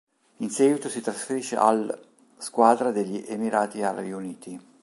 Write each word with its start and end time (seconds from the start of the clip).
In 0.37 0.49
seguito 0.49 0.89
si 0.89 0.99
trasferisce 0.99 1.55
all', 1.55 2.07
squadra 2.39 2.89
degli 2.91 3.23
Emirati 3.27 3.83
Arabi 3.83 4.11
Uniti. 4.11 4.59